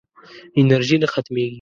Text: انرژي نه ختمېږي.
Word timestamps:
انرژي 0.61 0.97
نه 1.03 1.07
ختمېږي. 1.13 1.49